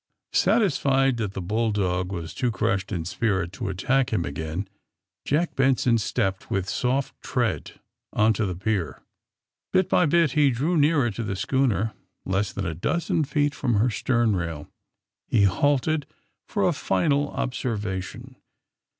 [0.33, 4.65] Satisfied that the bull dog was too crushed in spirit to attack him ^again,
[5.25, 7.73] Jack Benson stepped with soft tread
[8.11, 9.03] on to the pier.
[9.71, 11.93] Bit by bit he drew nearer to the schooner.
[12.25, 14.67] Less than a dozen feet from her stern rail
[15.27, 16.07] he halted
[16.47, 18.37] for a final observation.